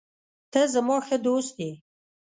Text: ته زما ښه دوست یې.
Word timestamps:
ته 0.51 0.61
زما 0.73 0.97
ښه 1.05 1.17
دوست 1.25 1.55
یې. 1.63 1.71